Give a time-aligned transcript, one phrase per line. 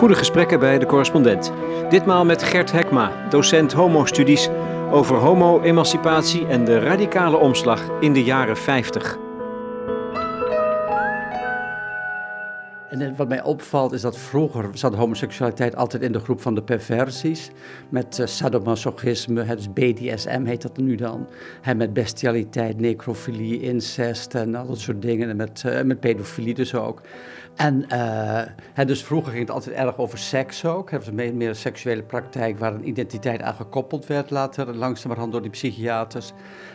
[0.00, 1.52] Goede gesprekken bij de correspondent.
[1.88, 4.48] Ditmaal met Gert Hekma, docent homo-studies
[4.90, 9.29] over homo-emancipatie en de radicale omslag in de jaren 50.
[13.20, 17.50] Wat mij opvalt is dat vroeger zat homoseksualiteit altijd in de groep van de perversies.
[17.88, 21.28] Met uh, sadomasochisme, het BDSM heet dat nu dan.
[21.76, 25.28] Met bestialiteit, necrofilie, incest en al dat soort dingen.
[25.28, 27.02] En met, uh, met pedofilie dus ook.
[27.56, 30.90] En uh, dus vroeger ging het altijd erg over seks ook.
[30.90, 35.32] Het was meer, meer een seksuele praktijk waar een identiteit aan gekoppeld werd later, langzamerhand
[35.32, 36.32] door die psychiaters.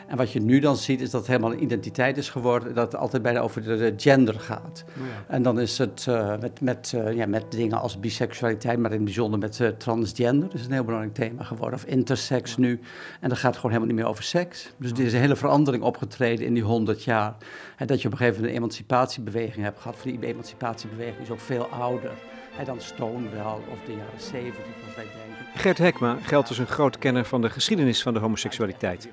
[0.08, 2.92] En wat je nu dan ziet is dat het helemaal een identiteit is geworden, dat
[2.92, 4.84] het altijd bijna over de gender gaat.
[4.88, 5.34] Oh ja.
[5.34, 8.96] En dan is het uh, met, met, uh, ja, met dingen als biseksualiteit, maar in
[8.96, 12.62] het bijzonder met uh, transgender, is een heel belangrijk thema geworden, of intersex ja.
[12.62, 12.80] nu.
[13.20, 14.74] En dat gaat gewoon helemaal niet meer over seks.
[14.78, 17.36] Dus er is een hele verandering opgetreden in die honderd jaar.
[17.78, 19.98] En dat je op een gegeven moment een emancipatiebeweging hebt gehad.
[19.98, 22.12] Voor die emancipatiebeweging is ook veel ouder
[22.58, 25.46] en dan Stonewall of de jaren zeventig, zoals wij denken.
[25.56, 29.10] Gert Hekma geldt als een groot kenner van de geschiedenis van de homoseksualiteit.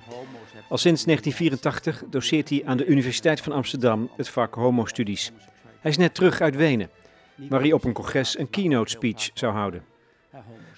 [0.68, 5.32] Al sinds 1984 doseert hij aan de Universiteit van Amsterdam het vak homostudies.
[5.80, 6.90] Hij is net terug uit Wenen,
[7.34, 9.84] waar hij op een congres een keynote speech zou houden.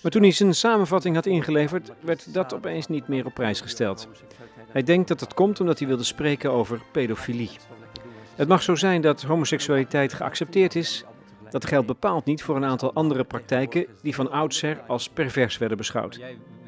[0.03, 4.09] Maar toen hij zijn samenvatting had ingeleverd, werd dat opeens niet meer op prijs gesteld.
[4.69, 7.51] Hij denkt dat het komt omdat hij wilde spreken over pedofilie.
[8.35, 11.05] Het mag zo zijn dat homoseksualiteit geaccepteerd is.
[11.51, 15.77] Dat geldt bepaald niet voor een aantal andere praktijken die van oudsher als pervers werden
[15.77, 16.21] beschouwd.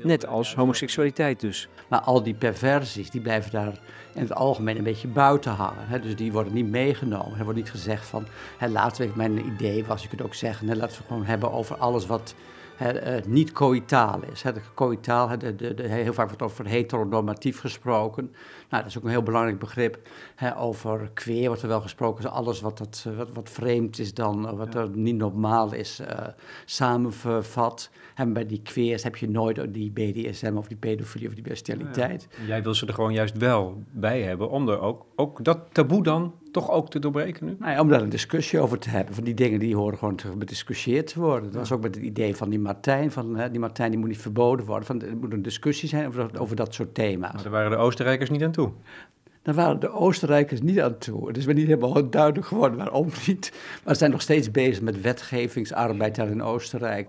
[0.03, 1.69] Net als homoseksualiteit dus.
[1.89, 3.79] Maar al die perversies die blijven daar
[4.17, 5.87] in het algemeen een beetje buiten hangen.
[5.87, 6.01] Hè?
[6.01, 7.39] Dus die worden niet meegenomen.
[7.39, 8.27] Er wordt niet gezegd van,
[8.59, 11.53] hè, laten we, mijn idee was, je kunt ook zeggen, hè, laten we gewoon hebben
[11.53, 12.35] over alles wat
[12.77, 14.43] hè, uh, niet coïtaal is.
[14.43, 14.53] Hè?
[14.53, 18.25] De coïtaal, hè, de, de, de, heel vaak wordt over heteronormatief gesproken.
[18.71, 19.99] Nou, dat is ook een heel belangrijk begrip.
[20.35, 24.15] Hè, over queer wordt er wel gesproken, dus alles wat, dat, wat, wat vreemd is
[24.15, 26.27] dan, wat er niet normaal is, uh,
[26.65, 27.91] samenvat.
[28.15, 32.29] En bij die queers heb je nooit die BDSM of die pedofilie of die bestialiteit.
[32.41, 35.59] Ja, jij wil ze er gewoon juist wel bij hebben, om er ook, ook dat
[35.73, 37.57] taboe dan toch ook te doorbreken nu?
[37.59, 39.15] Nou ja, om daar een discussie over te hebben.
[39.15, 41.45] Van die dingen die horen gewoon te bediscussieerd te worden.
[41.45, 41.59] Dat ja.
[41.59, 43.11] was ook met het idee van die Martijn.
[43.11, 44.87] Van, hè, die Martijn die moet niet verboden worden.
[44.87, 47.33] Van, er moet een discussie zijn over dat, over dat soort thema's.
[47.33, 48.71] Maar daar waren de Oostenrijkers niet aan toe.
[49.43, 51.29] Daar waren de Oostenrijkers niet aan toe.
[51.29, 53.53] Het is me niet helemaal duidelijk geworden waarom niet.
[53.85, 57.09] Maar ze zijn nog steeds bezig met wetgevingsarbeid daar in Oostenrijk.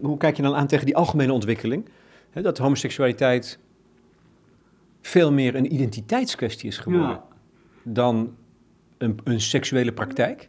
[0.00, 1.88] Hoe kijk je dan aan tegen die algemene ontwikkeling?
[2.30, 3.58] Hè, dat homoseksualiteit
[5.06, 7.24] veel meer een identiteitskwestie is geworden ja.
[7.82, 8.36] dan
[8.98, 10.48] een, een, seksuele praktijk?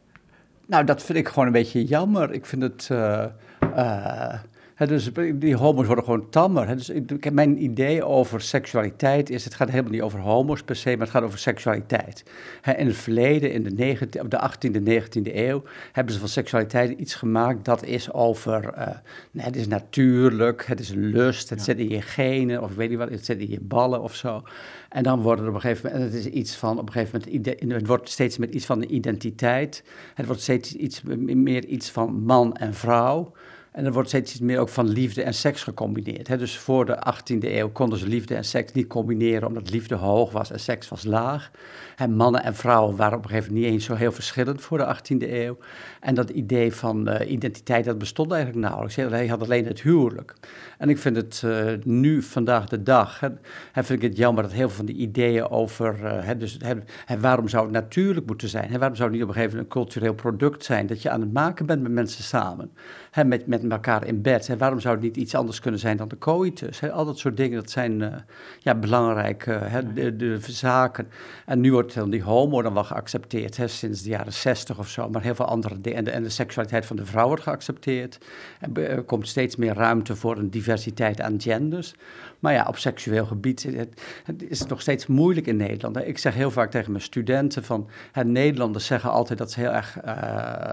[0.68, 2.32] Nou, dat vind ik gewoon een beetje jammer.
[2.32, 2.90] Ik vind het.
[2.92, 3.26] Uh,
[3.76, 4.34] uh,
[4.76, 6.68] He, dus die homo's worden gewoon tammer.
[6.68, 10.76] He, dus ik, mijn idee over seksualiteit is, het gaat helemaal niet over homo's per
[10.76, 12.24] se, maar het gaat over seksualiteit.
[12.62, 17.00] He, in het verleden, in de, 19, de 18e, 19e eeuw, hebben ze van seksualiteit
[17.00, 18.88] iets gemaakt dat is over, uh,
[19.32, 21.66] nee, het is natuurlijk, het is lust, het ja.
[21.66, 24.44] zit in je genen, of weet niet wat, het zit in je ballen of zo.
[24.90, 27.22] En dan wordt het op een gegeven moment, het is iets van, op een gegeven
[27.32, 29.84] moment, het wordt steeds met iets van de identiteit.
[30.14, 33.34] Het wordt steeds iets meer iets van man en vrouw.
[33.76, 36.28] En er wordt steeds meer ook van liefde en seks gecombineerd.
[36.28, 36.38] Hè?
[36.38, 40.32] Dus voor de 18e eeuw konden ze liefde en seks niet combineren, omdat liefde hoog
[40.32, 41.52] was en seks was laag.
[41.96, 44.78] En mannen en vrouwen waren op een gegeven moment niet eens zo heel verschillend voor
[44.78, 45.58] de 18e eeuw.
[46.00, 48.96] En dat idee van uh, identiteit, dat bestond eigenlijk nauwelijks.
[48.96, 50.34] Hij had alleen het huwelijk.
[50.78, 54.52] En ik vind het uh, nu, vandaag de dag, hè, vind ik het jammer dat
[54.52, 56.58] heel veel van die ideeën over, uh, hè, dus,
[57.20, 58.72] waarom zou het natuurlijk moeten zijn?
[58.72, 58.78] Hè?
[58.78, 61.22] Waarom zou het niet op een gegeven moment een cultureel product zijn dat je aan
[61.22, 62.72] het maken bent met mensen samen?
[63.16, 64.48] Hè, met, met elkaar in bed.
[64.48, 64.58] Hè?
[64.58, 66.92] Waarom zou het niet iets anders kunnen zijn dan de coitus?
[66.92, 68.14] Al dat soort dingen, dat zijn uh,
[68.60, 71.08] ja, belangrijke hè, de, de, zaken.
[71.46, 75.10] En nu wordt die homo dan wel geaccepteerd, hè, sinds de jaren zestig of zo.
[75.10, 75.98] Maar heel veel andere dingen.
[75.98, 78.18] En de, en de seksualiteit van de vrouw wordt geaccepteerd.
[78.74, 81.94] Er komt steeds meer ruimte voor een diversiteit aan genders.
[82.40, 83.68] Maar ja, op seksueel gebied
[84.24, 85.98] het is het nog steeds moeilijk in Nederland.
[85.98, 87.90] Ik zeg heel vaak tegen mijn studenten van...
[88.12, 90.14] Hè, Nederlanders zeggen altijd dat ze heel erg uh,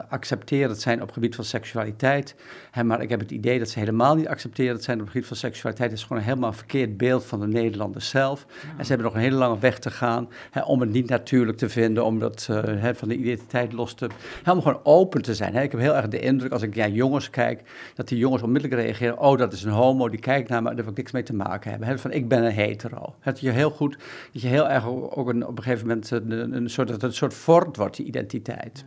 [0.09, 2.32] accepterend zijn op het gebied van seksualiteit.
[2.71, 5.29] Hè, maar ik heb het idee dat ze helemaal niet accepterend zijn op het gebied
[5.29, 5.91] van seksualiteit.
[5.91, 8.47] Het is gewoon een helemaal verkeerd beeld van de Nederlanders zelf.
[8.49, 8.69] Ja.
[8.79, 11.59] En ze hebben nog een hele lange weg te gaan hè, om het niet natuurlijk
[11.59, 14.09] te vinden, om dat uh, hè, van de identiteit los te...
[14.39, 15.55] Helemaal gewoon open te zijn.
[15.55, 15.63] Hè.
[15.63, 17.63] Ik heb heel erg de indruk, als ik naar jongens kijk,
[17.95, 19.19] dat die jongens onmiddellijk reageren...
[19.19, 21.35] oh, dat is een homo, die kijkt naar me, daar heb ik niks mee te
[21.35, 21.89] maken hebben.
[21.89, 23.15] Hè, van, ik ben een hetero.
[23.23, 23.97] Dat je heel goed,
[24.33, 27.11] dat je heel erg ook een, op een gegeven moment een, een soort, dat het
[27.11, 28.85] een soort vormt wordt, die identiteit.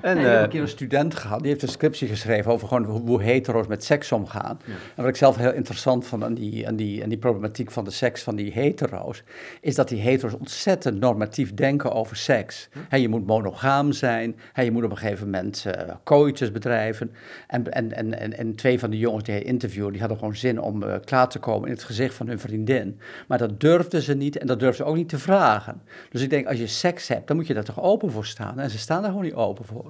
[0.00, 2.84] En, ik heb een keer een student gehad, die heeft een scriptie geschreven over gewoon
[2.84, 4.60] hoe, hetero's met seks omgaan.
[4.66, 7.84] En wat ik zelf heel interessant vond aan die, aan, die, aan die problematiek van
[7.84, 9.22] de seks van die hetero's,
[9.60, 12.68] is dat die hetero's ontzettend normatief denken over seks.
[12.90, 17.12] je moet monogaam zijn, je moet op een gegeven moment uh, kooitjes bedrijven.
[17.46, 20.60] En, en, en, en, twee van de jongens die hij interviewde, die hadden gewoon zin
[20.60, 23.00] om uh, klaar te komen in het gezicht van hun vriendin.
[23.28, 25.82] Maar dat durfden ze niet en dat durfden ze ook niet te vragen.
[26.10, 28.58] Dus ik denk, als je seks hebt, dan moet je daar toch open voor staan.
[28.58, 29.87] En ze staan daar gewoon niet open voor.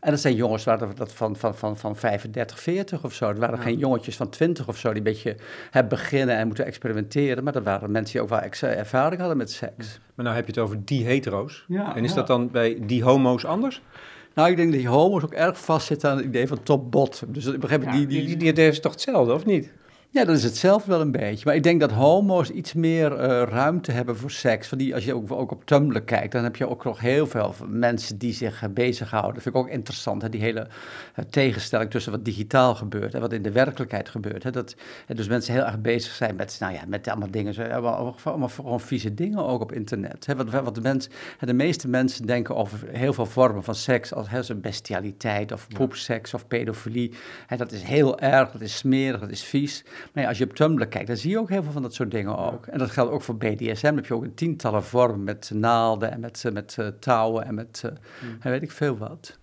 [0.00, 3.28] En dat zijn jongens waar dat van, van, van, van 35, 40 of zo.
[3.28, 5.36] Dat waren geen jongetjes van 20 of zo die een beetje
[5.70, 7.44] hebben beginnen en moeten experimenteren.
[7.44, 10.00] Maar dat waren mensen die ook wel ervaring hadden met seks.
[10.14, 11.64] Maar nou heb je het over die hetero's.
[11.68, 13.82] Ja, en is dat dan bij die homo's anders?
[14.34, 17.22] Nou, ik denk dat die homo's ook erg vastzitten aan het idee van top-bot.
[17.26, 19.72] Dus begrijp, die, die, die, die, die is toch hetzelfde, of niet?
[20.10, 21.44] Ja, dat is hetzelfde wel een beetje.
[21.44, 24.68] Maar ik denk dat homo's iets meer uh, ruimte hebben voor seks.
[24.68, 27.26] Van die, als je ook, ook, op Tumblr kijkt, dan heb je ook nog heel
[27.26, 29.34] veel mensen die zich uh, bezighouden.
[29.34, 30.28] Dat vind ik ook interessant, hè?
[30.28, 30.66] die hele
[31.16, 34.42] uh, tegenstelling tussen wat digitaal gebeurt en wat in de werkelijkheid gebeurt.
[34.42, 34.50] Hè?
[34.50, 34.74] Dat,
[35.06, 38.48] dus mensen heel erg bezig zijn met, nou ja, met allemaal dingen, zo, allemaal, allemaal
[38.48, 40.26] gewoon vieze dingen ook op internet.
[40.26, 40.36] Hè?
[40.36, 44.30] Wat, wat de, mens, de meeste mensen denken over heel veel vormen van seks als
[44.30, 47.12] hè, bestialiteit of poepseks of pedofilie.
[47.46, 47.56] Hè?
[47.56, 49.84] Dat is heel erg, dat is smerig, dat is vies.
[50.12, 51.94] Maar ja, als je op Tumblr kijkt, dan zie je ook heel veel van dat
[51.94, 52.66] soort dingen ook.
[52.66, 53.86] En dat geldt ook voor BDSM.
[53.86, 57.54] Dan heb je ook een tientallen vormen met naalden en met, met uh, touwen en
[57.54, 59.38] met uh, weet ik veel wat.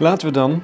[0.00, 0.62] Laten we dan,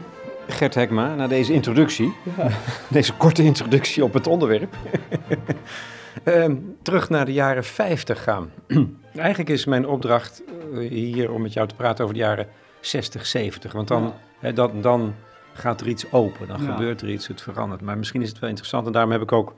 [0.49, 2.49] Gert Hekma, na deze introductie, ja.
[2.89, 4.75] deze korte introductie op het onderwerp,
[6.25, 8.51] Ehm, terug naar de jaren 50 gaan.
[9.15, 10.43] Eigenlijk is mijn opdracht
[10.73, 12.49] eh, hier om met jou te praten over de jaren
[12.81, 13.73] 60, 70.
[13.73, 14.15] Want dan,
[14.55, 15.15] dan, dan
[15.53, 17.81] gaat er iets open, dan gebeurt er iets, het verandert.
[17.81, 19.55] Maar misschien is het wel interessant en daarom heb ik ook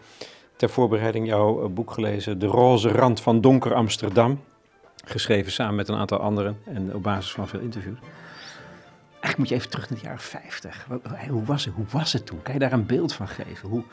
[0.56, 4.40] ter voorbereiding jouw eh, boek gelezen, De Roze Rand van Donker Amsterdam.
[5.04, 7.98] Geschreven samen met een aantal anderen en op basis van veel interviews.
[9.10, 10.86] Eigenlijk moet je even terug naar de jaren 50.
[11.28, 12.42] Hoe was het, hoe was het toen?
[12.42, 13.68] Kan je daar een beeld van geven?
[13.68, 13.84] Hoe,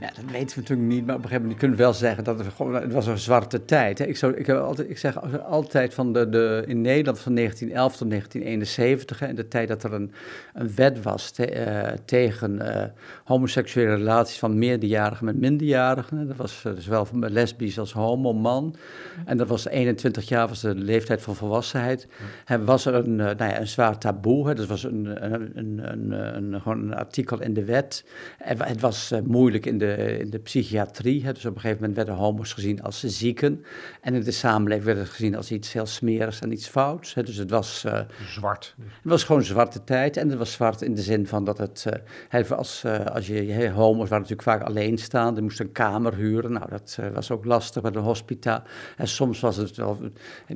[0.00, 2.24] ja, dat weten we natuurlijk niet, maar op een gegeven moment kunnen we wel zeggen
[2.24, 2.46] dat het,
[2.82, 3.98] het was een zwarte tijd.
[3.98, 4.04] Hè.
[4.04, 4.48] Ik, ik,
[4.88, 9.48] ik zeg altijd van de, de, in Nederland van 1911 tot 1971, hè, in de
[9.48, 10.12] tijd dat er een,
[10.54, 12.84] een wet was eh, tegen uh,
[13.24, 16.26] homoseksuele relaties van meerderjarigen met minderjarigen.
[16.26, 18.76] Dat was zowel lesbisch als homo man.
[19.24, 22.08] En dat was 21 jaar, was de leeftijd van volwassenheid.
[22.44, 24.48] En was er een, nou ja, een zwaar taboe.
[24.48, 24.54] Hè.
[24.54, 28.04] Dat was een, een, een, een, gewoon een artikel in de wet.
[28.38, 29.83] Het was moeilijk in de
[30.18, 31.24] in de psychiatrie.
[31.24, 33.64] Hè, dus op een gegeven moment werden homo's gezien als zieken.
[34.00, 37.14] En in de samenleving werd het gezien als iets heel smerigs en iets fouts.
[37.14, 37.84] Hè, dus het was...
[37.86, 38.74] Uh, zwart.
[38.78, 40.16] Het was gewoon zwarte tijd.
[40.16, 41.86] En het was zwart in de zin van dat het...
[42.30, 43.70] Uh, als, uh, als je...
[43.70, 45.42] homo's waren natuurlijk vaak alleenstaande.
[45.42, 46.52] Moesten een kamer huren.
[46.52, 48.62] Nou, dat was ook lastig met een hospita.
[48.96, 49.98] En soms was het wel...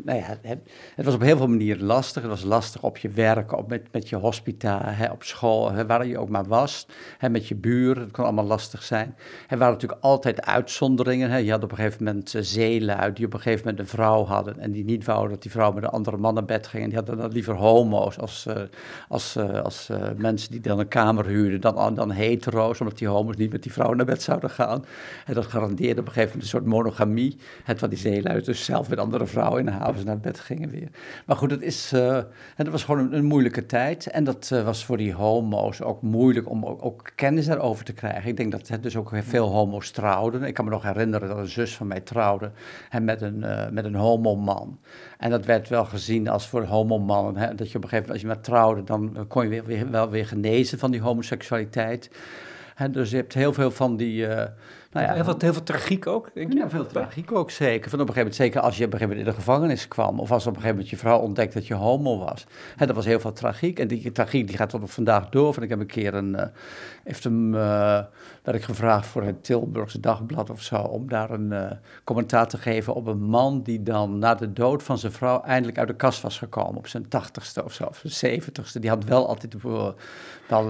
[0.02, 0.58] Nou ja, het,
[0.94, 2.22] het, was op heel veel manieren lastig.
[2.22, 5.86] Het was lastig op je werk, op, met, met je hospita, hè, op school, hè,
[5.86, 6.86] waar je ook maar was.
[7.18, 8.02] Hè, met je buren.
[8.02, 9.16] Het kon allemaal lastig zijn.
[9.48, 11.30] Er waren natuurlijk altijd uitzonderingen.
[11.30, 11.36] Hè.
[11.36, 14.24] Je had op een gegeven moment uh, zeelui die op een gegeven moment een vrouw
[14.24, 16.82] hadden en die niet wouden dat die vrouw met een andere man naar bed ging.
[16.82, 18.54] En die hadden dan liever homo's als, uh,
[19.08, 23.36] als, uh, als mensen die dan een kamer huurden dan, dan hetero's, omdat die homo's
[23.36, 24.84] niet met die vrouw naar bed zouden gaan.
[25.26, 27.36] En dat garandeerde op een gegeven moment een soort monogamie.
[27.64, 30.70] Het wat die zeelui dus zelf met andere vrouwen in de havens naar bed gingen
[30.70, 30.88] weer.
[31.26, 31.92] Maar goed, het, is,
[32.54, 34.06] het was gewoon een, een, moeilijke tijd.
[34.06, 38.30] En dat was voor die homo's ook moeilijk om ook, ook kennis daarover te krijgen.
[38.30, 40.42] Ik denk dat het dus ook veel homo's trouwden.
[40.42, 42.50] Ik kan me nog herinneren dat een zus van mij trouwde
[42.90, 44.78] en met een, uh, met een homoman.
[45.18, 48.20] En dat werd wel gezien als voor homomannen, dat je op een gegeven moment, als
[48.20, 52.10] je maar trouwde, dan kon je weer, wel weer genezen van die homoseksualiteit.
[52.74, 54.26] Hè, dus je hebt heel veel van die...
[54.26, 54.42] Uh,
[54.90, 56.58] nou ja, heel, veel, heel veel tragiek ook, denk je?
[56.58, 57.90] Ja, veel tragiek ook, zeker.
[57.90, 59.88] Van op een gegeven moment, zeker als je op een gegeven moment in de gevangenis
[59.88, 60.20] kwam...
[60.20, 62.46] of als op een gegeven moment je vrouw ontdekt dat je homo was.
[62.76, 63.78] Hè, dat was heel veel tragiek.
[63.78, 65.54] En die tragiek die gaat tot op vandaag door.
[65.54, 66.34] Van ik heb een keer een...
[66.34, 66.42] Uh,
[67.04, 67.60] heeft hem, uh,
[68.42, 70.76] werd ik gevraagd voor het Tilburgse Dagblad of zo...
[70.76, 71.70] om daar een uh,
[72.04, 73.62] commentaar te geven op een man...
[73.62, 76.76] die dan na de dood van zijn vrouw eindelijk uit de kast was gekomen...
[76.76, 78.80] op zijn tachtigste of zo, of zijn zeventigste.
[78.80, 80.68] Die had wel altijd wel,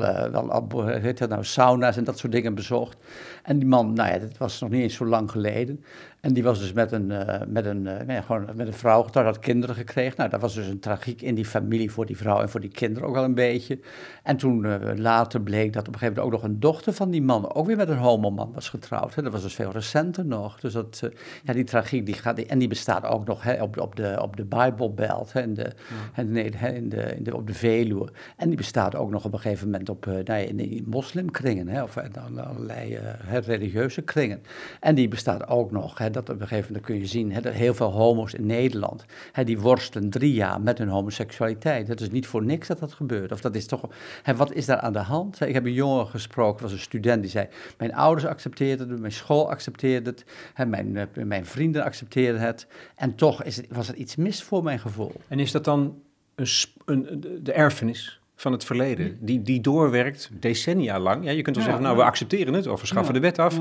[0.69, 2.97] wel heet dat nou, sauna's en dat soort dingen bezocht.
[3.43, 5.85] En die man, nou ja, dat was nog niet eens zo lang geleden.
[6.21, 9.03] En die was dus met een, uh, met een, uh, nee, gewoon met een vrouw
[9.03, 10.15] getrouwd, had kinderen gekregen.
[10.17, 12.71] Nou, dat was dus een tragiek in die familie voor die vrouw en voor die
[12.71, 13.79] kinderen ook wel een beetje.
[14.23, 17.11] En toen uh, later bleek dat op een gegeven moment ook nog een dochter van
[17.11, 19.15] die man ook weer met een homoman was getrouwd.
[19.15, 19.23] Hè.
[19.23, 20.61] Dat was dus veel recenter nog.
[20.61, 21.11] Dus dat,
[21.45, 24.37] ja, die tragiek, die gaat, en die bestaat ook nog hè, op, op, de, op
[24.37, 25.73] de Bible Belt, hè, in de,
[26.17, 26.23] ja.
[26.23, 28.09] nee, hè, in de, in de, op de Veluwe.
[28.37, 31.69] En die bestaat ook nog op een gegeven moment op, nou ja, in, die moslimkringen,
[31.69, 31.97] hè, of
[32.45, 32.99] allerlei
[33.45, 34.43] religieuze kringen.
[34.81, 37.41] En die bestaat ook nog, hè, dat op een gegeven moment kun je zien, hè,
[37.41, 41.89] dat heel veel homo's in Nederland, hè, die worstelen drie jaar met hun homoseksualiteit.
[41.89, 43.33] Het is niet voor niks dat dat gebeurt.
[43.33, 43.89] Of dat is toch,
[44.23, 45.41] hè, wat is daar aan de hand?
[45.41, 47.49] Ik heb een jongen gesproken, was een student, die zei,
[47.79, 50.25] mijn ouders accepteerden het, mijn school accepteerde het,
[50.55, 52.67] hè, mijn, eh, mijn vrienden accepteerden het.
[52.95, 55.13] En toch is het, was er iets mis voor mijn gevoel.
[55.29, 56.03] En is dat dan
[56.35, 56.49] een,
[56.85, 61.25] een, de erfenis van het verleden, die, die doorwerkt decennia lang.
[61.25, 63.59] Ja, je kunt wel zeggen, nou, we accepteren het of we schaffen de wet af.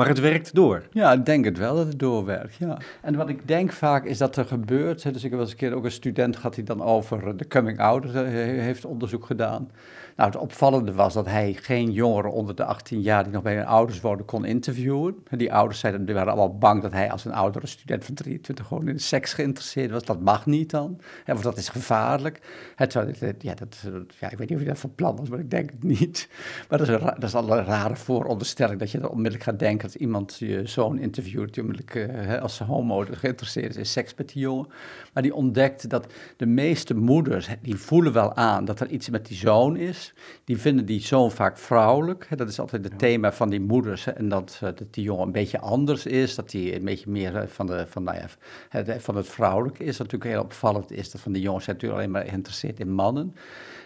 [0.00, 0.82] Maar het werkt door.
[0.92, 2.78] Ja, ik denk het wel dat het doorwerkt, ja.
[3.02, 5.56] En wat ik denk vaak is dat er gebeurt, dus ik heb wel eens een
[5.56, 9.70] keer ook een student gehad die dan over de coming out heeft onderzoek gedaan.
[10.20, 13.54] Nou, het opvallende was dat hij geen jongeren onder de 18 jaar die nog bij
[13.54, 15.16] hun ouders woonden kon interviewen.
[15.30, 18.66] Die ouders zeiden, die waren allemaal bang dat hij als een oudere student van 23
[18.66, 20.04] gewoon in seks geïnteresseerd was.
[20.04, 22.40] Dat mag niet dan, want dat is gevaarlijk.
[22.76, 22.92] Het,
[23.38, 23.76] ja, dat,
[24.20, 26.28] ja, ik weet niet of je dat van plan was, maar ik denk het niet.
[26.68, 29.58] Maar dat is, een, dat is al een rare vooronderstelling dat je dan onmiddellijk gaat
[29.58, 34.14] denken dat iemand je zoon interviewt die onmiddellijk uh, als homo geïnteresseerd is in seks
[34.14, 34.68] met die jongen.
[35.12, 39.26] Maar die ontdekt dat de meeste moeders, die voelen wel aan dat er iets met
[39.26, 40.09] die zoon is.
[40.44, 42.28] Die vinden die zoon vaak vrouwelijk.
[42.36, 44.06] Dat is altijd het thema van die moeders.
[44.06, 46.34] En dat, uh, dat die jongen een beetje anders is.
[46.34, 49.98] Dat hij een beetje meer uh, van, de, van, nou ja, van het vrouwelijke is.
[49.98, 51.10] Wat natuurlijk heel opvallend is.
[51.10, 53.34] Dat van die jongens zijn natuurlijk alleen maar geïnteresseerd in mannen.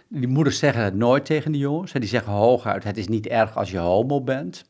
[0.09, 1.93] Die moeders zeggen het nooit tegen die jongens.
[1.93, 4.65] Die zeggen hooguit, het is niet erg als je homo bent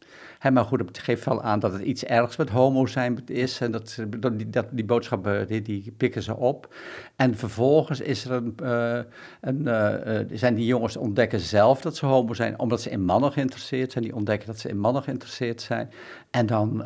[0.53, 3.61] maar goed, het geeft wel aan dat het iets ergs met homo zijn is.
[3.61, 3.99] En dat,
[4.33, 6.75] die, dat, die boodschappen, die, die pikken ze op.
[7.17, 8.99] En vervolgens is er een, uh,
[9.41, 13.33] een uh, zijn die jongens ontdekken zelf dat ze homo zijn, omdat ze in mannen
[13.33, 14.05] geïnteresseerd zijn.
[14.05, 15.91] Die ontdekken dat ze in mannen geïnteresseerd zijn.
[16.31, 16.85] En dan...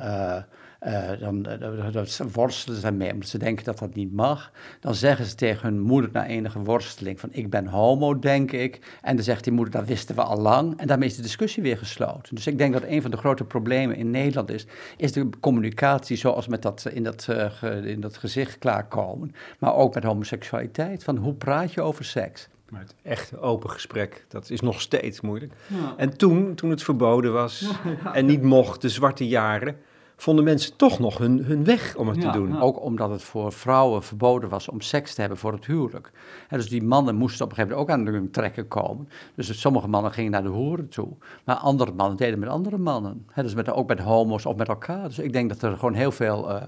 [1.20, 1.46] dan
[1.92, 4.52] dat worstelen ze daarmee, omdat ze denken dat dat niet mag.
[4.80, 8.98] Dan zeggen ze tegen hun moeder na enige worsteling van ik ben homo, denk ik.
[9.02, 10.78] En dan zegt die moeder, dat wisten we al lang.
[10.80, 12.34] En daarmee is de discussie weer gesloten.
[12.34, 14.66] Dus ik denk dat een van de grote problemen in Nederland is,
[14.96, 19.34] is de communicatie zoals met dat, in, dat, uh, in dat gezicht klaarkomen.
[19.58, 22.48] Maar ook met homoseksualiteit, van hoe praat je over seks?
[22.68, 25.52] Maar het echte open gesprek, dat is nog steeds moeilijk.
[25.66, 25.94] Ja.
[25.96, 28.14] En toen, toen het verboden was ja, ja.
[28.14, 29.76] en niet mocht, de zwarte jaren
[30.20, 32.60] vonden mensen toch nog hun, hun weg om het te doen.
[32.60, 36.10] Ook omdat het voor vrouwen verboden was om seks te hebben voor het huwelijk.
[36.48, 39.08] dus die mannen moesten op een gegeven moment ook aan hun trekken komen.
[39.34, 41.08] Dus sommige mannen gingen naar de hoeren toe.
[41.44, 43.26] Maar andere mannen deden met andere mannen.
[43.34, 45.08] dus met, ook met homo's of met elkaar.
[45.08, 46.62] Dus ik denk dat er gewoon heel veel, uh,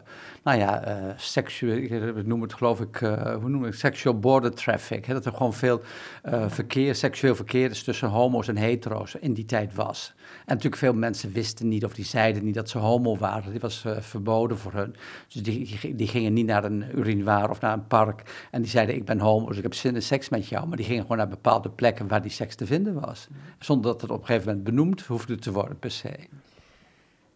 [0.44, 4.54] nou ja, uh, seksueel, we noemen het geloof ik, uh, hoe we het, sexual border
[4.54, 5.06] traffic.
[5.06, 5.80] dat er gewoon veel
[6.46, 10.14] verkeer, seksueel verkeer is tussen homo's en hetero's in die tijd was.
[10.16, 13.39] En natuurlijk veel mensen wisten niet of die zeiden niet dat ze homo waren.
[13.50, 14.96] Die was uh, verboden voor hun.
[15.28, 18.46] Dus die, die, gingen niet naar een urinoir of naar een park.
[18.50, 20.66] En die zeiden: Ik ben homo, dus ik heb zin in seks met jou.
[20.68, 23.28] Maar die gingen gewoon naar bepaalde plekken waar die seks te vinden was.
[23.58, 26.10] Zonder dat het op een gegeven moment benoemd hoefde te worden, per se.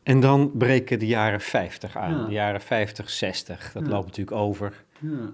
[0.03, 3.73] En dan breken de jaren 50 aan, de jaren 50, 60.
[3.73, 4.85] Dat loopt natuurlijk over.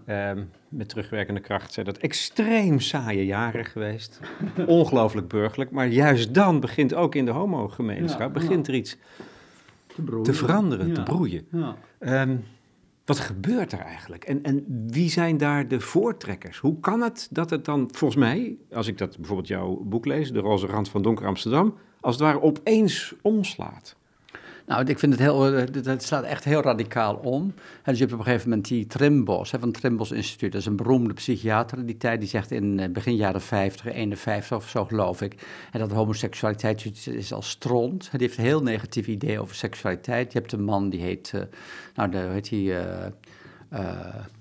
[0.06, 0.30] Ja.
[0.30, 4.20] Um, met terugwerkende kracht zijn dat extreem saaie jaren geweest.
[4.66, 5.70] Ongelooflijk burgerlijk.
[5.70, 8.96] Maar juist dan begint ook in de homogemeenschap begint er iets
[10.04, 11.46] te, te veranderen, te broeien.
[11.50, 11.76] Ja.
[12.22, 12.44] Um,
[13.04, 14.24] wat gebeurt er eigenlijk?
[14.24, 16.58] En, en wie zijn daar de voortrekkers?
[16.58, 20.32] Hoe kan het dat het dan, volgens mij, als ik dat bijvoorbeeld jouw boek lees,
[20.32, 23.96] De Roze Rand van Donker Amsterdam, als het ware opeens omslaat?
[24.70, 27.42] Nou, ik vind het heel, het eh, slaat echt heel radicaal om.
[27.42, 27.52] En
[27.84, 30.60] dus je hebt op een gegeven moment die Trimbos, hè, van het Trimbos Instituut, dat
[30.60, 34.56] is een beroemde psychiater in die tijd, die zegt in eh, begin jaren 50, 51
[34.56, 38.10] of zo geloof ik, en dat homoseksualiteit is als stront.
[38.10, 40.32] Hij heeft een heel negatief idee over seksualiteit.
[40.32, 41.40] Je hebt een man die heet, uh,
[41.94, 43.12] nou, de, heet hij...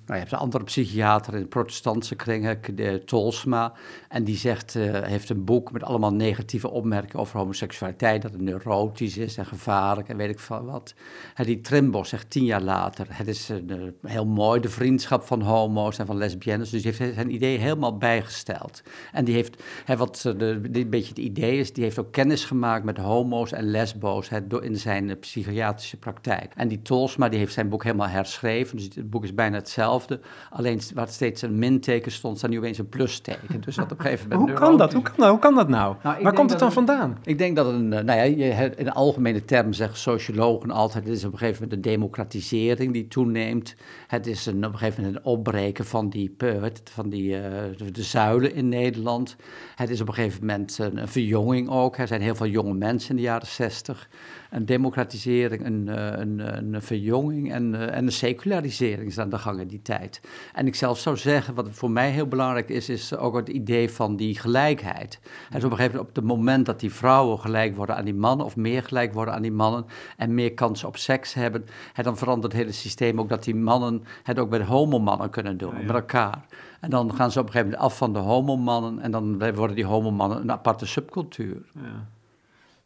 [0.10, 3.74] nou, je hebt een andere psychiater in de protestantse kringen, de Tolsma.
[4.08, 8.22] En die zegt, uh, heeft een boek met allemaal negatieve opmerkingen over homoseksualiteit.
[8.22, 10.94] Dat het neurotisch is en gevaarlijk en weet ik veel wat.
[11.36, 15.42] En die Trimbos zegt tien jaar later, het is een, heel mooi, de vriendschap van
[15.42, 16.70] homo's en van lesbiennes.
[16.70, 18.82] Dus die heeft zijn idee helemaal bijgesteld.
[19.12, 22.84] En die heeft, hè, wat een beetje het idee is, die heeft ook kennis gemaakt
[22.84, 26.54] met homo's en lesbo's hè, in zijn psychiatrische praktijk.
[26.56, 28.78] En die Tolsma, die heeft zijn boek helemaal herschreven.
[28.78, 30.28] Dus het boek is bijna hetzelfde hetzelfde.
[30.50, 33.62] Alleen waar het steeds een minteken stond, staat nu opeens een plusteken.
[33.62, 34.50] Dus dat op een gegeven moment...
[34.50, 34.94] Hoe kan dat?
[34.94, 35.96] Hoe kan dat, Hoe kan dat nou?
[36.04, 37.18] Nou, Waar komt het dan vandaan?
[37.24, 41.14] Ik denk dat een, eh, nou ja, je, in algemene termen zeggen sociologen altijd, het
[41.14, 43.76] is op een gegeven moment een democratisering die toeneemt.
[44.08, 46.36] Het is een, op een gegeven moment een opbreken van die,
[46.84, 49.36] van die eh, de, de zuilen in Nederland.
[49.76, 51.98] Het is op een gegeven moment een, een verjonging ook.
[51.98, 54.10] Er zijn heel veel jonge mensen in de jaren zestig.
[54.50, 59.38] Een democratisering, een, eh, een, een verjonging en, eh, en een secularisering is aan de
[59.38, 60.22] gang in die tijd.
[60.54, 63.90] En ik zelf zou zeggen, wat voor mij heel belangrijk is, is ook het idee
[63.90, 65.20] van die gelijkheid.
[65.50, 68.14] En op een gegeven moment, op het moment dat die vrouwen gelijk worden aan die
[68.14, 69.86] mannen, of meer gelijk worden aan die mannen,
[70.18, 73.56] en meer kansen op seks hebben, hè, dan verandert het hele systeem ook dat die
[73.56, 76.46] mannen het ook bij de homomannen kunnen doen, met elkaar.
[76.80, 79.76] En dan gaan ze op een gegeven moment af van de homomannen, en dan worden
[79.76, 81.62] die homomannen een aparte subcultuur.
[81.74, 82.08] Ja.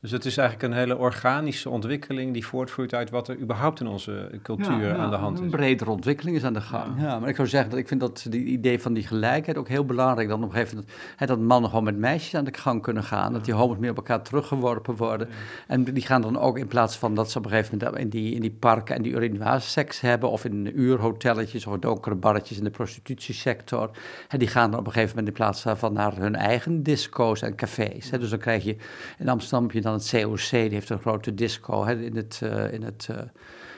[0.04, 3.88] Dus het is eigenlijk een hele organische ontwikkeling die voortvloeit uit wat er überhaupt in
[3.88, 5.52] onze cultuur Ja, aan de hand Een is.
[5.52, 7.02] bredere ontwikkeling is aan de gang.
[7.02, 7.20] Ja.
[7.20, 9.86] maar ik zou zeggen dat ik vind dat die idee van die gelijkheid ook heel
[9.86, 10.28] belangrijk.
[10.28, 13.04] Dan op een gegeven moment hè, dat mannen gewoon met meisjes aan de gang kunnen
[13.04, 13.34] gaan.
[13.34, 15.28] Dat die homo's meer op elkaar teruggeworpen worden.
[15.68, 18.10] En die gaan dan ook in plaats van dat ze op een gegeven moment in
[18.10, 20.30] die, in die parken en die urinoirs seks hebben.
[20.30, 23.90] Of in uurhotelletjes of donkere barretjes in de prostitutiesector.
[24.28, 27.42] Hè, die gaan dan op een gegeven moment in plaats daarvan naar hun eigen disco's
[27.42, 28.10] en cafés.
[28.10, 28.20] Hè.
[28.20, 28.76] Dus dan krijg je
[29.18, 32.40] in Amsterdam heb je dan het COC, die heeft een grote disco hè, in het,
[32.44, 33.18] eh, in het eh,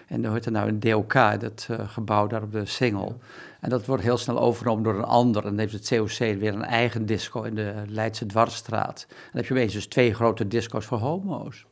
[0.07, 3.19] en hoe heet het nou, in DOK, dat eh, gebouw daar op de Singel.
[3.59, 5.43] En dat wordt heel snel overgenomen door een ander.
[5.43, 9.05] En dan heeft het COC weer een eigen disco in de Leidse Dwarsstraat.
[9.09, 11.65] En dan heb je opeens dus twee grote disco's voor homo's.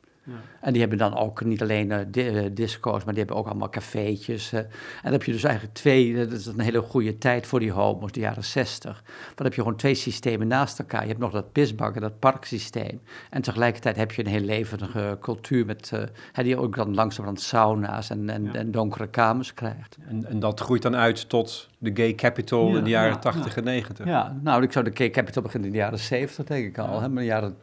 [0.62, 3.46] En die hebben dan ook niet alleen eh, di- eh, disco's, maar die hebben ook
[3.48, 4.52] allemaal cafeetjes.
[4.54, 4.60] eh.
[4.60, 4.68] en
[5.04, 8.12] dan heb je dus eigenlijk twee, dat is een hele goede tijd voor die homo's,
[8.12, 9.04] de jaren zestig.
[9.36, 11.02] Dan heb je gewoon twee systemen naast elkaar.
[11.02, 13.02] Je hebt nog dat pisbak en dat parksysteem.
[13.30, 16.02] En tegelijkertijd heb je een heel levendige cultuur met, eh,
[16.32, 19.98] hè, die ook dan langzamerhand sauna's en, en, en donkere kamers krijgt.
[20.08, 23.18] En, en dat groeit dan uit tot de gay capital Ja, in de jaren ja,
[23.20, 24.06] 80 en 90.
[24.06, 27.02] Ja, nou, ik zou de Gay Capital beginnen in de jaren 70, denk ik al.
[27.02, 27.58] Hè, maar de jaren,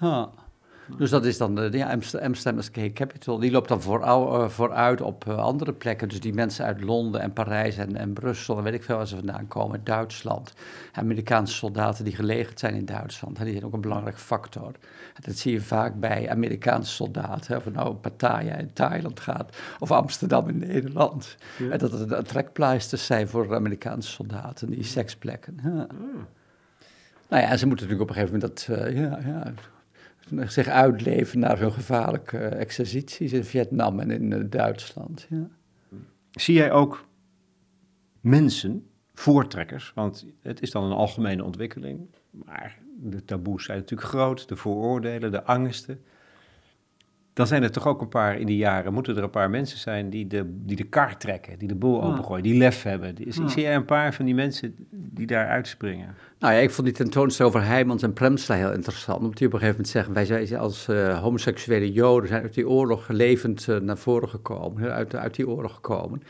[0.00, 0.28] ja.
[0.98, 3.38] Dus dat is dan de ja, Amst- Amsterdam is Gay Capital.
[3.38, 6.08] Die loopt dan voorou- eh, vooruit op eh, andere plekken.
[6.08, 9.06] Dus die mensen uit Londen en Parijs en, en Brussel en weet ik veel waar
[9.06, 10.52] ze vandaan komen, Duitsland.
[10.92, 14.72] Amerikaanse soldaten die gelegerd zijn in Duitsland, die zijn ook een belangrijk factor.
[15.20, 17.52] Dat zie je vaak bij Amerikaanse soldaten.
[17.52, 21.36] Hè, of het nou Pattaya in Thailand gaat of Amsterdam in Nederland.
[21.70, 25.58] En dat het trekpleisters zijn voor Amerikaanse soldaten, die seksplekken.
[25.62, 25.86] Ja.
[27.28, 29.52] Nou ja, en ze moeten natuurlijk op een gegeven moment dat, eh, ja, ja,
[30.46, 35.26] zich uitleven naar hun gevaarlijke eh, exercities in Vietnam en in eh, Duitsland.
[35.30, 35.48] Ja.
[36.30, 37.06] Zie jij ook
[38.20, 42.00] mensen, voortrekkers, want het is dan een algemene ontwikkeling,
[42.30, 46.00] maar de taboes zijn natuurlijk groot, de vooroordelen, de angsten.
[47.32, 49.78] Dan zijn er toch ook een paar in die jaren, moeten er een paar mensen
[49.78, 52.06] zijn die de, die de kar trekken, die de boel Ja.
[52.12, 53.14] opengooien, die lef hebben.
[53.14, 53.48] Die, Ja.
[53.48, 56.14] Zie jij een paar van die mensen die daar uitspringen?
[56.38, 59.18] Nou ja, ik vond die tentoonstelling over Heijmans en Premsla heel interessant.
[59.18, 62.54] Omdat die op een gegeven moment zeggen, wij zijn als eh, homoseksuele joden zijn uit
[62.54, 64.92] die oorlog levend eh, naar voren gekomen.
[64.92, 66.22] Uit, uit die oorlog gekomen.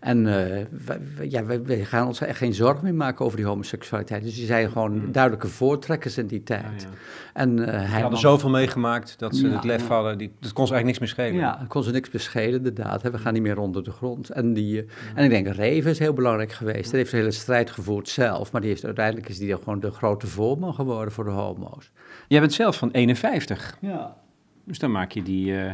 [0.00, 3.46] En eh, wij, ja, wij, wij gaan ons echt geen zorgen meer maken over die
[3.46, 4.22] homoseksualiteit.
[4.22, 6.86] Dus die zijn gewoon duidelijke voortrekkers in die tijd.
[7.32, 9.94] En eh Ze hadden zoveel meegemaakt dat ze Ja, het lef ja.
[9.94, 10.18] hadden.
[10.18, 11.46] Die, dat kon ze eigenlijk niks meer schelen.
[11.46, 13.02] Ja, dan kon ze niks beschelen, inderdaad.
[13.02, 13.10] hè.
[13.10, 14.30] We gaan niet meer onder de grond.
[14.30, 16.90] En, die, en ik denk, Reven is heel belangrijk geweest.
[16.90, 18.52] Hij heeft een hele strijd gevoerd zelf.
[18.52, 21.90] Maar die heeft, uiteindelijk is die gewoon de grote voorman geworden voor de homo's.
[22.28, 24.16] Jij bent zelf van 51, Ja,
[24.64, 25.72] dus dan maak je die, eh,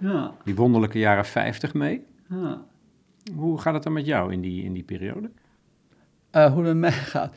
[0.00, 2.04] ja, die wonderlijke jaren 50 mee.
[2.28, 2.64] ja.
[3.36, 5.30] Hoe gaat het dan met jou in die, in die periode?
[6.30, 7.34] Eh, hoe het met mij gaat?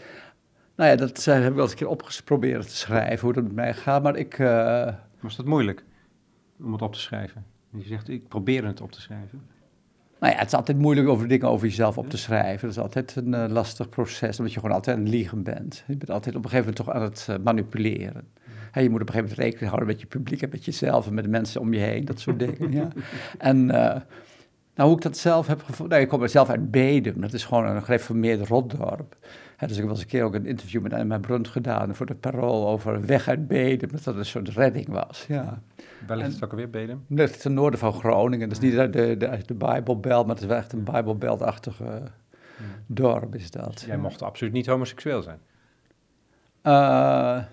[0.75, 3.55] Nou ja, dat heb ik wel eens een keer opgeprobeerd te schrijven, hoe het met
[3.55, 4.03] mij gaat.
[4.03, 4.39] Maar ik...
[4.39, 5.83] eh, Was dat moeilijk
[6.59, 7.45] om het op te schrijven?
[7.69, 9.47] Je zegt, ik probeer het op te schrijven.
[10.25, 12.61] Nou ja, het is altijd moeilijk over dingen over jezelf op te schrijven.
[12.67, 15.83] Dat is altijd een eh, lastig proces, omdat je gewoon altijd aan het liegen bent.
[15.87, 18.27] Je bent altijd op een gegeven moment toch aan het eh, manipuleren.
[18.73, 21.13] Je moet op een gegeven moment rekening houden met je publiek en met jezelf en
[21.13, 22.71] met de mensen om je heen, dat soort dingen.
[22.71, 22.87] ja.
[23.37, 24.01] En eh,
[24.75, 27.45] nou, hoe ik dat zelf heb gevoeld, nou, ik kom zelf uit Bedum, dat is
[27.45, 29.17] gewoon een gereformeerd rotdorp.
[29.59, 32.05] Dus ik heb wel eens een keer ook een interview met Emma Brunt gedaan voor
[32.05, 35.61] de Parool over weg uit Bedum, dat dat een soort redding was, ja.
[36.07, 37.05] Waar ligt het ook alweer, Bedem?
[37.07, 38.49] Dat is ten noorden van Groningen.
[38.49, 42.01] Dat is niet de, de, de, de Bijbelbelt, maar het is wel echt een Bijbelbeltachtige
[42.85, 43.83] dorp is dat.
[43.87, 45.39] Jij mocht absoluut niet homoseksueel zijn.
[46.61, 47.43] Eh,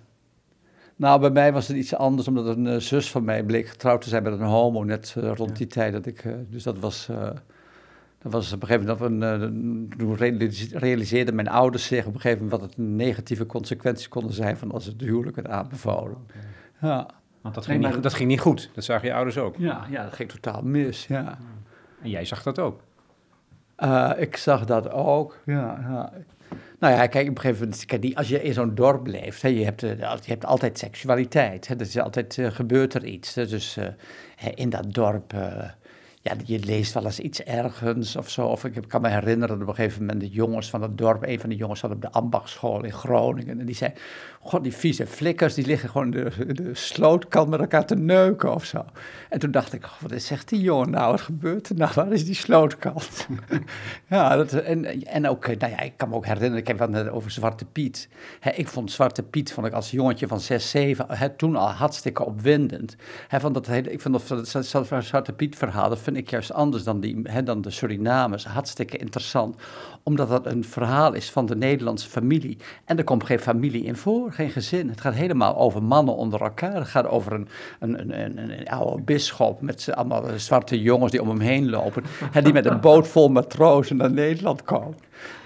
[0.97, 4.01] nou, bij mij was het iets anders, omdat een eh, zus van mij bleek getrouwd
[4.03, 6.25] te zijn met een homo, net eh, rond die tijd dat ik...
[6.49, 7.09] dus dat was...
[7.09, 7.31] eh,
[8.19, 12.07] dat was op een gegeven moment, dat we, een, toen realis- realiseerden mijn ouders zich
[12.07, 15.49] op een gegeven moment wat het negatieve consequenties konden zijn van als het huwelijk werd
[15.49, 16.17] aanbevolen.
[16.81, 17.09] Ja,
[17.43, 18.71] Want dat Nee, ging, maar- niet, dat ging niet goed.
[18.75, 19.55] Dat zagen je ouders ook.
[19.59, 21.39] ja, ja, dat ging totaal mis, ja.
[22.03, 22.81] En jij zag dat ook.
[23.79, 25.39] Uh, ik zag dat ook.
[25.45, 26.13] Ja, ja.
[26.79, 29.49] Nou ja, kijk, op een gegeven moment, kijk, als je in zo'n dorp leeft, hè,
[29.49, 31.69] je, hebt, je hebt altijd seksualiteit.
[31.69, 33.35] Hè, er is altijd, uh, gebeurt er iets.
[33.35, 33.87] Dus uh,
[34.55, 35.33] in dat dorp
[36.25, 38.47] ja, je leest wel eens iets ergens of zo.
[38.47, 41.23] Of ik kan me herinneren dat op een gegeven moment de jongens van het dorp,
[41.27, 43.61] een van de jongens zat op de ambachtschool in Groningen.
[43.61, 43.93] En die zei,
[44.41, 48.85] god, die vieze flikkers, die liggen gewoon de, slootkant met elkaar te neuken of zo.
[49.29, 52.25] En toen dacht ik, wat zegt die jongen nou, wat gebeurt er nou, waar is
[52.25, 53.27] die slootkant?
[54.09, 57.09] ja, dat, en, en ook, nou ja, ik kan me ook herinneren, ik heb het
[57.09, 58.09] over Zwarte Piet.
[58.55, 62.97] ik vond Zwarte Piet, vond ik als jongetje van 6, 7, toen al hartstikke opwindend.
[63.29, 64.67] He, van dat hele, ik vond dat,
[65.05, 68.45] Zwarte Piet verhaal, ik juist anders dan, die, dan de Surinamers.
[68.45, 69.57] Hartstikke interessant,
[70.03, 72.57] omdat dat een verhaal is van de Nederlandse familie.
[72.85, 74.89] En er komt geen familie in voor, geen gezin.
[74.89, 76.75] Het gaat helemaal over mannen onder elkaar.
[76.75, 77.49] Het gaat over een,
[77.81, 82.05] een, een, een, een oude bisschop met allemaal zwarte jongens die om hem heen lopen.
[82.33, 84.97] en die met een boot vol matrozen naar Nederland komen.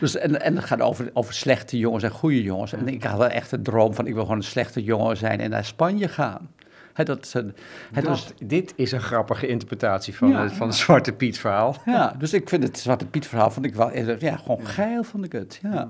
[0.00, 2.72] Dus, en, en het gaat over, over slechte jongens en goede jongens.
[2.72, 5.50] En ik had echt een droom van, ik wil gewoon een slechte jongen zijn en
[5.50, 6.48] naar Spanje gaan
[7.04, 7.32] dat,
[8.02, 11.76] dat, dit is een grappige interpretatie van, het, van het Zwarte Piet verhaal.
[11.84, 15.24] Ja, dus ik vind het Zwarte Piet verhaal vond ik wel, ja, gewoon geil vond
[15.24, 15.86] ik het, ja.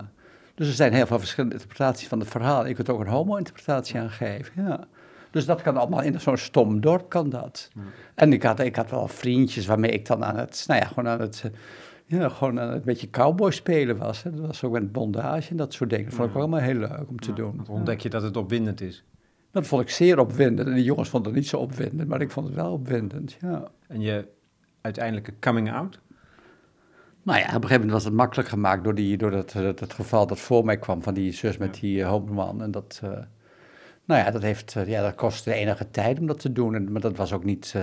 [0.55, 2.67] Dus er zijn heel veel verschillende interpretaties van het verhaal.
[2.67, 4.87] Ik kunt ook een homo-interpretatie aan geven, ja.
[5.31, 7.71] Dus dat kan allemaal in zo'n stom dorp, kan dat.
[8.15, 11.09] En ik had, ik had wel vriendjes waarmee ik dan aan het, nou ja, gewoon
[11.09, 11.51] aan het...
[12.09, 14.23] Ja, gewoon aan het beetje cowboy spelen was.
[14.23, 14.31] Hè.
[14.31, 16.05] Dat was ook met bondage en dat soort dingen.
[16.05, 17.57] Dat vond ik ook allemaal heel leuk om te doen.
[17.57, 19.05] Dan ontdek je dat het opwindend is.
[19.57, 20.69] Dat vond ik zeer opwindend.
[20.69, 23.69] En de jongens vonden het niet zo opwindend, maar ik vond het wel opwindend, ja.
[23.87, 24.29] En je
[24.81, 26.01] uiteindelijke coming out?
[27.23, 29.93] Nou ja, op een gegeven moment was het makkelijk gemaakt door, die, door dat, dat,
[29.93, 32.63] geval dat voor mij kwam van die zus met die uh.
[32.63, 33.11] En dat, uh,
[34.05, 36.75] nou ja, dat, heeft, uh, ja, dat kostte enige tijd om dat te doen.
[36.75, 37.75] En, maar dat was ook niet,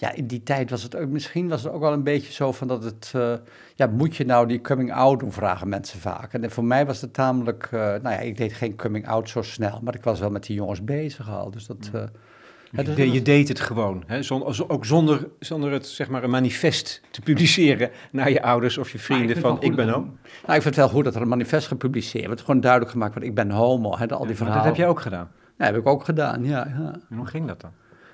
[0.00, 2.52] ja, in die tijd was het ook, misschien was het ook wel een beetje zo
[2.52, 3.32] van dat het, uh,
[3.74, 6.32] ja, moet je nou die coming out doen, vragen mensen vaak.
[6.32, 9.42] En voor mij was het tamelijk, uh, nou ja, ik deed geen coming out zo
[9.42, 11.90] snel, maar ik was wel met die jongens bezig al, dus dat...
[11.94, 12.02] Uh,
[12.70, 14.22] je, de, je, deed het gewoon, hè?
[14.22, 18.92] Zonder, ook zonder, zonder het zeg maar een manifest te publiceren naar je ouders of
[18.92, 20.06] je vrienden van ik ben homo.
[20.46, 23.12] Nou, ik vind het wel goed dat er een manifest gepubliceerd wordt, gewoon duidelijk gemaakt
[23.12, 24.58] wordt ik ben homo, hè, al die verhalen.
[24.58, 25.30] dat heb jij ook gedaan?
[25.58, 26.66] Ja, heb ik ook gedaan, ja.
[26.78, 26.94] ja.
[27.10, 27.70] En hoe ging dat dan?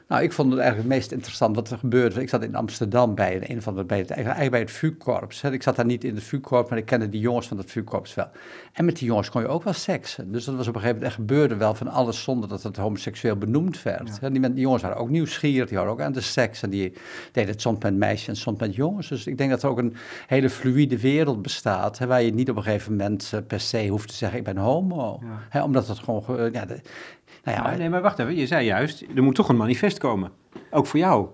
[0.09, 2.21] Nou, ik vond het eigenlijk het meest interessant wat er gebeurde.
[2.21, 5.42] Ik zat in Amsterdam bij een van de, bij het, eigenlijk bij het VU-korps.
[5.42, 8.14] Ik zat daar niet in het VU-korps, maar ik kende die jongens van het VU-korps
[8.14, 8.29] wel.
[8.73, 10.33] En met die jongens kon je ook wel seksen.
[10.33, 12.77] Dus dat was op een gegeven moment, er gebeurde wel van alles zonder dat het
[12.77, 14.21] homoseksueel benoemd werd.
[14.21, 16.62] Die, die, jongens waren ook nieuwsgierig, die waren ook aan de seks.
[16.62, 16.92] En die
[17.33, 19.09] deden het soms met meisjes en soms met jongens.
[19.09, 22.51] Dus ik denk dat er ook een hele fluïde wereld bestaat, hè, waar je niet
[22.51, 25.21] op een gegeven moment eh, per se hoeft te zeggen, ik ben homo.
[25.49, 26.81] Hè, omdat het gewoon, ja, de,
[27.44, 28.36] nou ja, nee, maar wacht even.
[28.36, 30.30] Je zei juist, er moet toch een manifest komen.
[30.70, 31.28] Ook voor jou.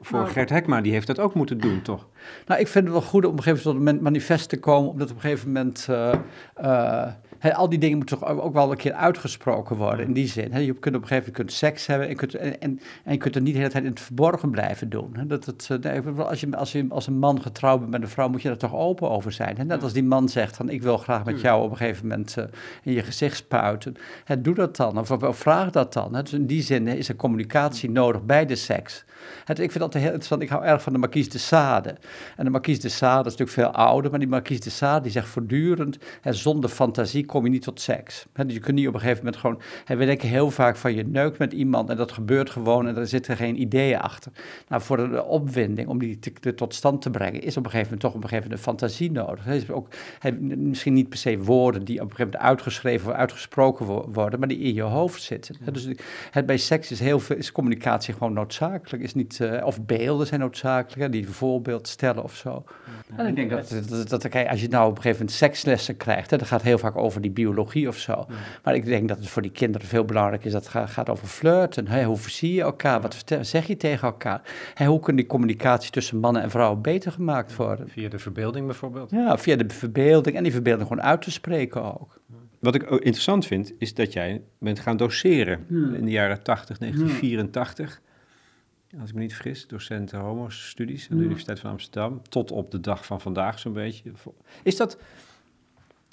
[0.00, 2.08] Voor nou, Gert Hekma, die heeft dat ook moeten doen, toch?
[2.46, 4.60] Nou, ik vind het wel goed om op een gegeven moment tot een manifest te
[4.60, 5.86] komen, omdat op een gegeven moment...
[5.90, 6.14] Uh,
[6.62, 7.06] uh,
[7.50, 10.64] al die dingen moeten toch ook wel een keer uitgesproken worden, in die zin.
[10.64, 13.44] je kunt op een gegeven moment seks hebben en, kunt, en, en, je kunt het
[13.44, 15.16] niet de hele tijd in het verborgen blijven doen.
[15.26, 18.28] Dat het, eh, als, je, als, je, als een man getrouwd bent met een vrouw,
[18.28, 19.66] moet je daar toch open over zijn.
[19.66, 22.36] Net als die man zegt, van, ik wil graag met jou op een gegeven moment
[22.82, 23.96] in je gezicht spuiten.
[24.38, 26.12] doe dat dan, of, of, vraag dat dan.
[26.12, 29.04] Dus in die zin is er communicatie nodig bij de seks.
[29.46, 31.96] Ik vind dat heel interessant, ik hou erg van de Marquise de Sade.
[32.36, 35.12] En de Marquise de Sade is natuurlijk veel ouder, maar die Marquise de Sade die
[35.12, 38.26] zegt voortdurend, zonder fantasie kom je niet tot seks.
[38.32, 39.60] dus je kunt niet op een gegeven moment gewoon,
[39.98, 43.06] we denken heel vaak van je neukt met iemand en dat gebeurt gewoon en er
[43.06, 44.32] zitten geen ideeën achter.
[44.68, 46.18] Nou, voor de opwinding, om die
[46.54, 48.72] tot stand te brengen, is op een gegeven moment toch op een gegeven moment een
[48.72, 49.46] fantasie nodig.
[49.46, 49.88] is ook,
[50.56, 54.48] misschien niet per se woorden die op een gegeven moment uitgeschreven of uitgesproken worden, maar
[54.48, 55.56] die in je hoofd zitten.
[55.72, 55.88] dus
[56.46, 61.12] bij seks is heel veel, is communicatie gewoon noodzakelijk, niet, uh, of beelden zijn noodzakelijk,
[61.12, 62.64] die voorbeeld stellen of zo.
[63.16, 66.30] En ik denk dat, dat, dat, als je nou op een gegeven moment sekslessen krijgt,
[66.30, 68.26] hè, dat gaat heel vaak over die biologie of zo.
[68.64, 71.26] Maar ik denk dat het voor die kinderen veel belangrijk is dat het gaat, over
[71.26, 71.88] flirten.
[71.88, 73.00] Hè, hoe zie je elkaar?
[73.00, 74.40] Wat zeg je tegen elkaar?
[74.74, 77.88] Hè, hoe kan die communicatie tussen mannen en vrouwen beter gemaakt worden?
[77.88, 79.10] Via de verbeelding bijvoorbeeld?
[79.10, 82.20] Ja, via de verbeelding en die verbeelding gewoon uit te spreken ook.
[82.62, 88.00] Wat ik interessant vind, is dat jij bent gaan doseren in de jaren 80, 1984
[89.00, 92.80] als ik me niet vergis, docent homo-studies aan de Universiteit van Amsterdam, tot op de
[92.80, 94.12] dag van vandaag zo'n beetje.
[94.62, 94.98] Is dat,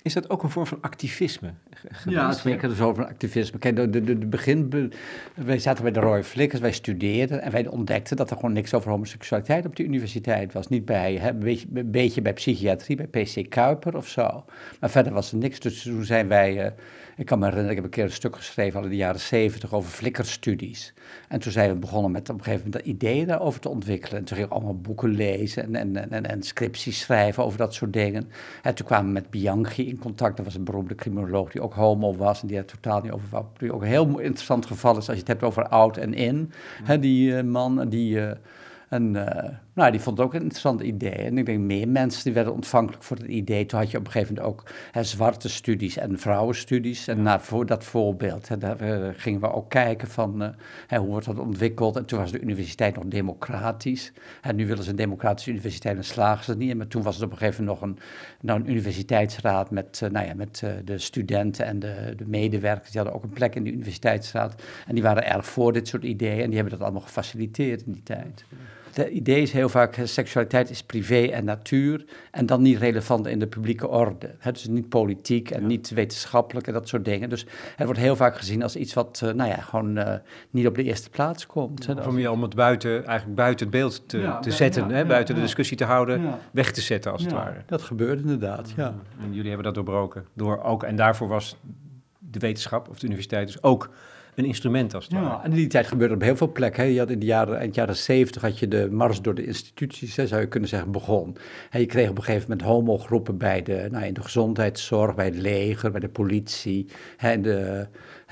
[0.02, 1.54] Is dat ook een vorm van activisme?
[2.06, 2.70] Ja, zeker.
[2.70, 3.60] Dus over activisme.
[3.60, 4.94] Kijk, de, de, de begin,
[5.36, 8.74] wij zaten bij de Roy Flickers, wij studeerden en wij ontdekten dat er gewoon niks
[8.74, 10.68] over homoseksualiteit op de universiteit was.
[10.68, 14.46] Niet bij, hè, een, beetje, een beetje bij psychiatrie, bij PC Kuiper of zo.
[14.80, 15.60] Maar verder was er niks.
[15.60, 16.72] Dus toen zijn wij, uh,
[17.18, 19.20] ik kan me herinneren, ik heb een keer een stuk geschreven al in de jaren
[19.20, 20.94] zeventig over flikkerstudies.
[21.28, 24.18] En toen zijn we begonnen met op een gegeven moment ideeën daarover te ontwikkelen.
[24.18, 27.74] En toen gingen we allemaal boeken lezen en, en, en, en scripties schrijven over dat
[27.74, 28.30] soort dingen.
[28.62, 30.38] En toen kwamen we met Bianchi in contact.
[30.38, 33.28] Dat was een beroemde criminoloog die ook homo was en die er totaal niet over
[33.30, 33.46] wou.
[33.58, 36.52] Die ook een heel interessant geval is als je het hebt over oud en in.
[37.00, 38.16] Die uh, man, die...
[38.16, 38.32] Uh,
[38.90, 39.26] en uh,
[39.80, 41.12] nou, die vond het ook een interessant idee.
[41.12, 43.66] En ik denk meer mensen die werden ontvankelijk voor het idee.
[43.66, 47.08] Toen had je op een gegeven moment ook hè, zwarte studies en vrouwenstudies.
[47.08, 50.50] En nou, voor dat voorbeeld, hè, daar uh, gingen we ook kijken van uh,
[50.88, 51.96] hè, hoe wordt dat ontwikkeld.
[51.96, 54.12] En toen was de universiteit nog democratisch.
[54.42, 56.78] En nu willen ze een democratische universiteit en slagen ze niet.
[56.78, 58.00] Maar toen was het op een gegeven moment nog een,
[58.42, 62.92] nou, een universiteitsraad met, nou ja, met de studenten en de, de medewerkers.
[62.92, 64.62] Die hadden ook een plek in de universiteitsraad.
[64.88, 66.42] En die waren erg voor dit soort ideeën.
[66.42, 68.46] En die hebben dat allemaal gefaciliteerd in die tijd.
[68.94, 73.40] Het idee is heel vaak, seksualiteit is privé en natuur en dan niet relevant in
[73.40, 74.36] de publieke orde.
[74.40, 77.30] Het is niet politiek en niet wetenschappelijk en dat soort dingen.
[77.30, 80.14] Dus het wordt heel vaak gezien als iets wat, uh, nou ja, gewoon uh,
[80.50, 81.86] niet op de eerste plaats komt.
[81.86, 84.96] Ja, om je om het buiten, eigenlijk buiten het beeld te, ja, te zetten, ja,
[84.96, 86.22] hè, buiten de discussie te houden,
[86.52, 87.62] weg te zetten als het ware.
[87.66, 88.96] Dat gebeurt inderdaad, ja.
[89.22, 90.26] En jullie hebben dat doorbroken.
[90.34, 91.58] Door ook, en daarvoor was
[92.20, 93.90] de wetenschap of de universiteit dus ook
[94.40, 95.44] een instrument als het ja, ware.
[95.44, 96.84] En in die tijd gebeurde op heel veel plekken.
[96.84, 96.90] Hè.
[96.90, 100.16] Je had in de jaren, eind jaren zeventig had je de mars door de instituties,
[100.16, 101.36] hè, zou je kunnen zeggen, begon.
[101.70, 105.26] En je kreeg op een gegeven moment homogroepen bij de, nou, in de gezondheidszorg, bij
[105.26, 107.88] het leger, bij de politie, hè, de,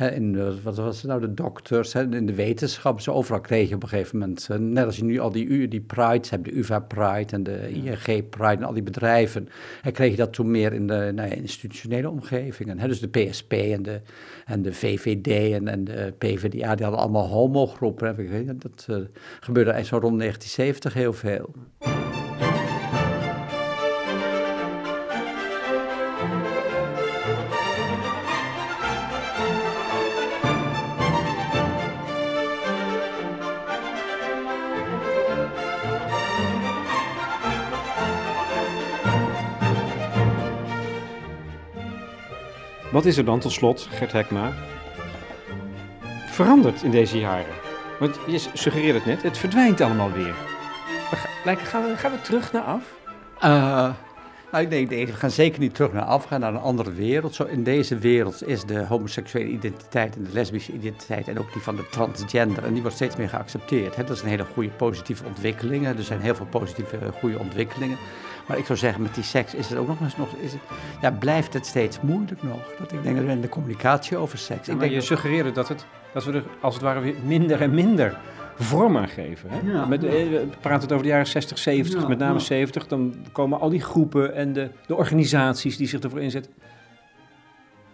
[0.06, 3.02] in de, wat was het nou, de dokters, hè, in de wetenschap.
[3.02, 5.68] Zo overal kreeg je op een gegeven moment, uh, net als je nu al die,
[5.68, 9.50] die prides hebt, de UvA Pride en de ING Pride en al die bedrijven,
[9.82, 12.80] hè, kreeg je dat toen meer in de nou ja, institutionele omgevingen.
[12.80, 12.88] Hè.
[12.88, 14.02] Dus de PSP en de,
[14.46, 18.60] en de VVD en, en de PvdA, die hadden allemaal homogroepen.
[18.60, 18.98] Dat uh,
[19.40, 21.54] gebeurde zo rond 1970 heel veel.
[42.98, 44.54] Wat is er dan tot slot, Gert Hekma,
[46.26, 47.54] veranderd in deze jaren?
[48.00, 50.34] Want je suggereerde het net, het verdwijnt allemaal weer.
[51.44, 52.84] Lijken, gaan, we, gaan we terug naar af?
[53.44, 53.90] Uh,
[54.52, 56.60] nou, ik denk, nee, we gaan zeker niet terug naar af, we gaan naar een
[56.60, 57.36] andere wereld.
[57.36, 61.62] Zo in deze wereld is de homoseksuele identiteit en de lesbische identiteit en ook die
[61.62, 63.96] van de transgender, en die wordt steeds meer geaccepteerd.
[63.96, 64.04] Hè.
[64.04, 65.88] Dat is een hele goede positieve ontwikkeling.
[65.88, 67.98] Er zijn heel veel positieve goede ontwikkelingen.
[68.48, 70.36] Maar ik zou zeggen, met die seks is het ook nog eens nog.
[70.36, 70.62] Is het,
[71.02, 72.74] ja, blijft het steeds moeilijk nog.
[72.80, 74.66] Dat ik denk dat in de communicatie over seks.
[74.66, 77.16] Ja, ik maar denk je suggereerde dat, het, dat we er als het ware weer
[77.26, 78.18] minder en minder
[78.64, 79.50] vorm aan geven.
[79.50, 79.72] Hè?
[79.72, 80.10] Ja, met, ja.
[80.10, 82.40] We praten het over de jaren 60, 70, Ja, met name ja.
[82.40, 82.88] 70.
[82.88, 86.52] Dan komen al die groepen en de, de organisaties die zich ervoor inzetten.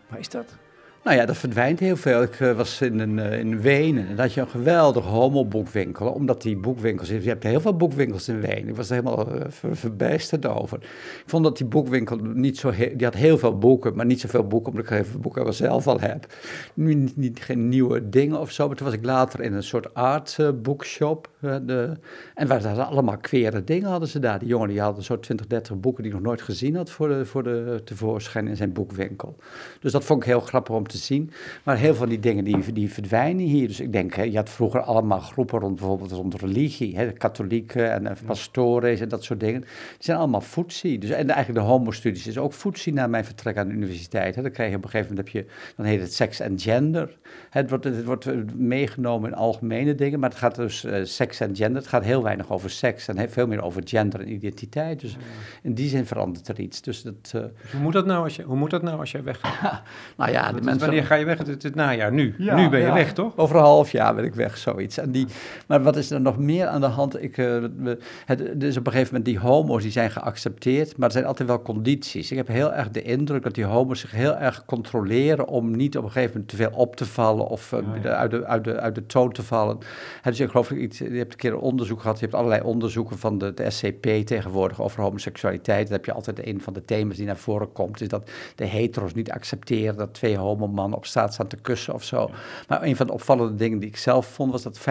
[0.08, 0.58] Waar is dat?
[1.04, 2.22] Nou ja, dat verdwijnt heel veel.
[2.22, 6.08] Ik eh, was in, een, eh, in Wenen en had je een geweldige homoboekwinkel.
[6.12, 8.68] Omdat die boekwinkels, je hebt heel veel boekwinkels in Wenen.
[8.68, 10.78] Ik was helemaal eh, ver, verbijsterd over.
[10.82, 14.48] Ik vond dat die boekwinkel niet zo, die had heel veel boeken, maar niet zoveel
[14.48, 16.34] boeken, omdat ik veel boeken wel zelf al heb.
[16.74, 19.94] Nu Niet, geen nieuwe dingen of zo, maar toen was ik later in een soort
[19.94, 21.33] art bookshop.
[21.44, 21.98] Eh, de,
[22.36, 24.40] en waar hadden allemaal queere dingen hadden ze daar.
[24.40, 27.08] Die jongen die hadden zo 20, 30 boeken die ik nog nooit gezien had voor
[27.08, 29.36] de, voor de tevoorschijn in zijn boekwinkel.
[29.80, 31.32] Dus dat vond ik heel grappig om te zien.
[31.64, 33.68] Maar heel veel van die dingen die, die verdwijnen hier.
[33.68, 36.98] Dus ik denk, hè, je had vroeger allemaal groepen rond bijvoorbeeld rond religie.
[36.98, 39.62] Hè, de katholieken en eh, pastores en dat soort dingen.
[39.62, 41.00] Die zijn allemaal footsie.
[41.00, 44.36] Dus, en eigenlijk de homostudies is ook footsie na mijn vertrek aan de universiteit.
[44.36, 44.42] Hè.
[44.42, 47.18] Dan krijg je op een gegeven moment, heb je, dan heet het seks en gender.
[47.50, 51.56] Het wordt, het wordt meegenomen in algemene dingen, maar het gaat dus eh, seks en
[51.56, 51.82] gender.
[51.82, 55.00] Het gaat heel weinig over seks en veel meer over gender en identiteit.
[55.00, 55.18] Dus
[55.62, 56.82] in die zin verandert er iets.
[56.82, 59.12] Dus dat, eh, Dus hoe moet dat nou als je, hoe moet dat nou als
[59.12, 59.82] jij weggaat?
[60.18, 60.80] nou ja, de mensen...
[60.80, 61.38] Wanneer ga je weg?
[61.38, 62.36] Het, het, het najaar, nu.
[62.38, 62.94] Ja, nu ben je ja.
[62.94, 63.38] weg, toch?
[63.38, 64.98] Over een half jaar ben ik weg, zoiets.
[64.98, 65.28] En die,
[65.68, 67.24] maar wat is er nog meer aan de hand?
[67.24, 71.14] Ik, we- het, is op een gegeven moment die homo's die zijn geaccepteerd, maar er
[71.14, 72.32] zijn altijd wel condities.
[72.32, 75.98] Ik heb heel erg de indruk dat die homo's zich heel erg controleren om niet
[75.98, 78.80] op een gegeven moment te veel op te vallen of eh, uit, de, uit, de,
[78.80, 79.78] uit de toon te vallen.
[80.24, 83.18] Dus ik geloof, dat iets, hebt een keer een onderzoek gehad, je hebt allerlei onderzoeken
[83.18, 85.84] van de, de SCP tegenwoordig over homoseksualiteit.
[85.84, 88.66] Dan heb je altijd een van de thema's die naar voren komt, is dat de
[88.66, 92.30] hetero's niet accepteren dat twee homomannen op straat staan te kussen of zo.
[92.68, 94.82] Maar een van de opvallende dingen die ik zelf vond, was dat 50%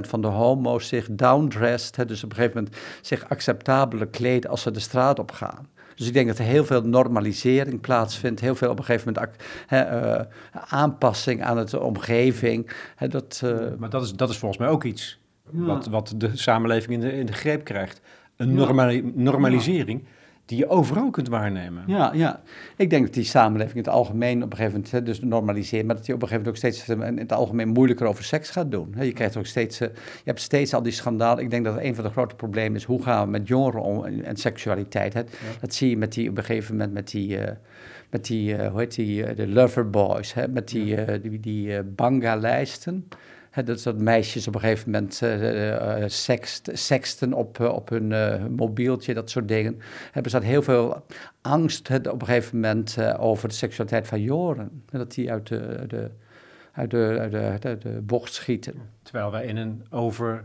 [0.00, 4.62] van de homo's zich downdressed, hè, dus op een gegeven moment zich acceptabeler kleden als
[4.62, 5.68] ze de straat op gaan.
[5.94, 9.36] Dus ik denk dat er heel veel normalisering plaatsvindt, heel veel op een gegeven moment
[9.70, 10.20] uh,
[10.68, 12.70] aanpassing aan de omgeving.
[13.08, 13.42] dat,
[13.78, 15.18] maar dat is, dat is volgens mij ook iets
[15.50, 18.00] wat, wat de samenleving in de, in de greep krijgt.
[18.36, 18.54] Een
[19.14, 20.04] normalisering
[20.46, 21.84] die je overal kunt waarnemen.
[21.86, 22.40] Ja, ja.
[22.76, 25.86] Ik denk dat die samenleving in het algemeen op een gegeven moment, hè, dus normaliseert,
[25.86, 28.50] maar dat je op een gegeven moment ook steeds in het algemeen moeilijker over seks
[28.50, 28.94] gaat doen.
[29.00, 29.90] Je krijgt ook steeds, je
[30.24, 31.44] hebt steeds al die schandalen.
[31.44, 34.04] Ik denk dat een van de grote problemen is, hoe gaan we met jongeren om
[34.04, 35.14] en seksualiteit.
[35.14, 35.22] Hè?
[35.60, 37.44] Dat zie je met die, op een gegeven moment met die, uh,
[38.10, 40.48] met die uh, hoe heet die, uh, de lover boys, hè?
[40.48, 43.08] met die, die, die banga-lijsten
[43.64, 48.08] dat, dat meisjes op een gegeven moment uh, sext, sexten op, op hun
[48.54, 49.78] mobieltje, dat soort dingen.
[50.12, 51.04] Hebben ze heel veel
[51.40, 54.82] angst op een gegeven moment over de seksualiteit van jongeren.
[54.90, 56.10] Dat die uit de, de,
[56.72, 58.74] uit de, uit de, de bocht schieten.
[59.02, 60.44] Terwijl wij in een over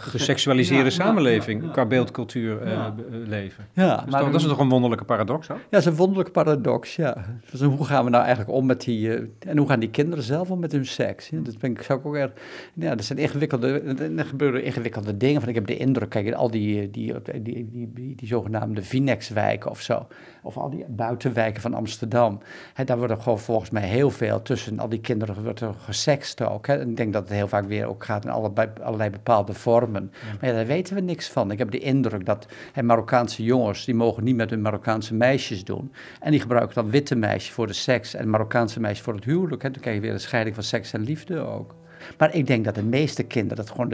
[0.00, 2.86] geseksualiseerde samenleving qua beeldcultuur uh,
[3.26, 3.66] leven.
[3.72, 5.48] Ja, maar dat is toch een wonderlijke paradox?
[5.48, 5.56] Hoor?
[5.56, 7.24] Ja, dat is een wonderlijke paradox, ja.
[7.50, 9.08] Dus hoe gaan we nou eigenlijk om met die...
[9.08, 11.28] Uh, en hoe gaan die kinderen zelf om met hun seks?
[11.28, 12.30] Ja, dat ben ik, zou ik ook erg...
[12.74, 13.68] Ja, dat zijn ingewikkelde...
[14.16, 15.40] Er gebeuren ingewikkelde dingen.
[15.40, 19.70] Van, ik heb de indruk, kijk, al die, die, die, die, die, die zogenaamde Vinex-wijken
[19.70, 20.06] of zo...
[20.42, 22.40] of al die buitenwijken van Amsterdam...
[22.74, 25.74] Hè, daar wordt er gewoon volgens mij heel veel tussen al die kinderen wordt er
[25.78, 26.66] gesext ook.
[26.66, 26.78] Hè.
[26.78, 29.89] En ik denk dat het heel vaak weer ook gaat in allerlei, allerlei bepaalde vormen
[29.92, 31.50] maar ja, daar weten we niks van.
[31.50, 35.64] Ik heb de indruk dat hè, Marokkaanse jongens, die mogen niet met hun Marokkaanse meisjes
[35.64, 35.92] doen.
[36.20, 39.62] En die gebruiken dan witte meisjes voor de seks en Marokkaanse meisjes voor het huwelijk.
[39.62, 39.70] Hè.
[39.70, 41.74] Dan krijg je weer een scheiding van seks en liefde ook.
[42.18, 43.88] Maar ik denk dat de meeste kinderen, dat gewoon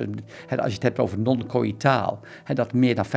[0.49, 2.21] als je het hebt over non-coïtaal,
[2.55, 3.09] dat meer dan 50%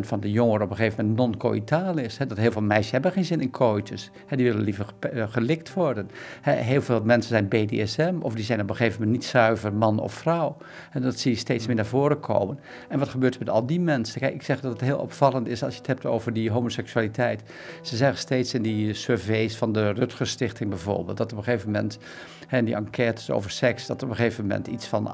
[0.00, 2.16] van de jongeren op een gegeven moment non-coïtaal is.
[2.16, 4.10] dat heel veel meisjes hebben geen zin in coitus.
[4.28, 6.10] die willen liever eh, gelikt worden.
[6.42, 9.98] heel veel mensen zijn BDSM of die zijn op een gegeven moment niet zuiver man
[9.98, 10.56] of vrouw.
[10.90, 12.58] En dat zie je steeds meer naar voren komen.
[12.88, 14.20] En wat gebeurt er met al die mensen?
[14.20, 17.42] Kijk, ik zeg dat het heel opvallend is als je het hebt over die homoseksualiteit.
[17.82, 21.70] Ze zeggen steeds in die surveys van de Rutgers Stichting bijvoorbeeld, dat op een gegeven
[21.70, 21.98] moment,
[22.46, 25.10] en die enquêtes over seks, dat op een gegeven moment iets van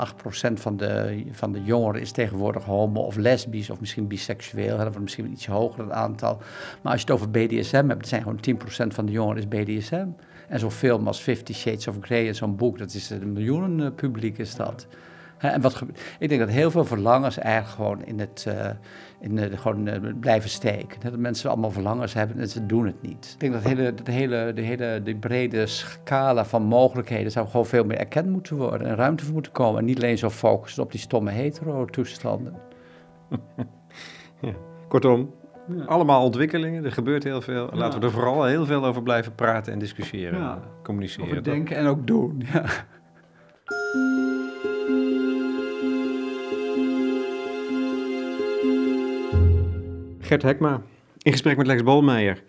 [0.49, 4.77] 8% van de, van de jongeren is tegenwoordig homo of lesbisch of misschien biseksueel.
[4.77, 6.37] Dat wordt misschien iets hoger het aantal.
[6.83, 8.41] Maar als je het over BDSM hebt, zijn gewoon
[8.91, 10.07] 10% van de jongeren is BDSM.
[10.49, 13.95] En zo'n film als Fifty Shades of Grey, zo'n boek, dat is een miljoenen eh,
[13.95, 14.87] publiek is dat.
[15.43, 15.83] En wat,
[16.19, 18.67] ik denk dat heel veel verlangens eigenlijk gewoon in het, uh,
[19.21, 21.01] in de, gewoon uh, blijven steken.
[21.01, 23.31] Dat mensen allemaal verlangens hebben en ze doen het niet.
[23.35, 27.67] Ik denk dat, hele, de hele, de hele de brede scala van mogelijkheden zou gewoon
[27.67, 29.81] veel meer erkend moeten worden en ruimte voor moeten komen.
[29.81, 32.55] En niet alleen zo focussen op die stomme hetero-toestanden.
[34.41, 34.53] ja.
[34.89, 35.35] Kortom,
[35.87, 37.71] allemaal ontwikkelingen, er gebeurt heel veel.
[37.73, 40.63] Laten we er vooral heel veel over blijven praten en discussiëren, ja.
[40.83, 41.29] communiceren.
[41.29, 42.43] Over denken en ook doen.
[50.33, 50.83] Gert Hekma
[51.19, 52.43] in gesprek met Lex Bolmeijer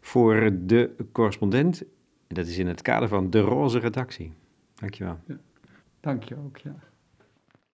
[0.00, 1.82] voor de correspondent.
[2.28, 4.32] Dat is in het kader van de roze redactie.
[4.74, 5.18] Dankjewel.
[5.26, 5.36] Ja,
[6.00, 6.74] dank je ook, ja.